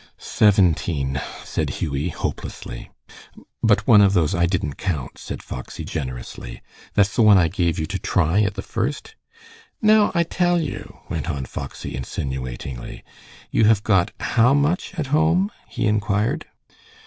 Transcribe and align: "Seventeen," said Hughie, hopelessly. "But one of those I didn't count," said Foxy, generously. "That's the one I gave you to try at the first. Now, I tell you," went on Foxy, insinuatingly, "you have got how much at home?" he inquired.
"Seventeen," 0.17 1.21
said 1.43 1.69
Hughie, 1.69 2.09
hopelessly. 2.09 2.89
"But 3.61 3.85
one 3.85 4.01
of 4.01 4.13
those 4.13 4.33
I 4.33 4.47
didn't 4.47 4.77
count," 4.79 5.19
said 5.19 5.43
Foxy, 5.43 5.85
generously. 5.85 6.63
"That's 6.95 7.15
the 7.15 7.21
one 7.21 7.37
I 7.37 7.49
gave 7.49 7.77
you 7.77 7.85
to 7.85 7.99
try 7.99 8.41
at 8.41 8.55
the 8.55 8.63
first. 8.63 9.13
Now, 9.79 10.11
I 10.15 10.23
tell 10.23 10.59
you," 10.59 11.01
went 11.07 11.29
on 11.29 11.45
Foxy, 11.45 11.93
insinuatingly, 11.95 13.03
"you 13.51 13.65
have 13.65 13.83
got 13.83 14.09
how 14.19 14.55
much 14.55 14.95
at 14.97 15.05
home?" 15.13 15.51
he 15.69 15.85
inquired. 15.85 16.47